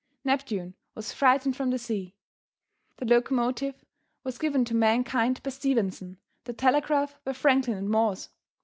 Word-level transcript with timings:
Neptune 0.23 0.73
was 0.95 1.13
frightened 1.13 1.55
from 1.55 1.69
the 1.69 1.77
sea. 1.77 2.15
The 2.97 3.05
locomotive 3.05 3.85
was 4.23 4.39
given 4.39 4.65
to 4.65 4.73
mankind 4.75 5.43
by 5.43 5.51
Stephenson; 5.51 6.17
the 6.45 6.53
telegraph 6.53 7.23
by 7.23 7.33
Franklin 7.33 7.77
and 7.77 7.87
Morse. 7.87 8.29